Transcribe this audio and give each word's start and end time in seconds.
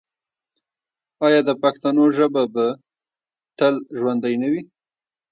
آیا 1.25 1.41
د 1.47 1.51
پښتنو 1.61 2.05
ژبه 2.17 2.43
به 2.53 2.65
تل 3.57 3.75
ژوندی 3.99 4.35
نه 4.41 4.47
وي؟ 4.51 4.61